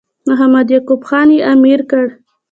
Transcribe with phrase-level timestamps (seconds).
[0.27, 2.05] محمد یعقوب خان یې امیر کړ.